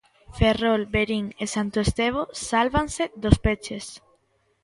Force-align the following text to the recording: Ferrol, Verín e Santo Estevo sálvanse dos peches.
Ferrol, 0.37 0.81
Verín 0.93 1.25
e 1.43 1.45
Santo 1.55 1.77
Estevo 1.85 2.21
sálvanse 2.49 3.03
dos 3.23 3.37
peches. 3.45 3.85